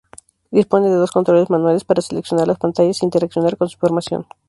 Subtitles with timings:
[0.49, 4.25] Dispone de dos controles manuales para seleccionar las pantallas e interaccionar con su información.